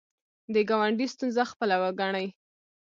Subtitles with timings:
[0.53, 2.27] د ګاونډي ستونزه خپله وګڼئ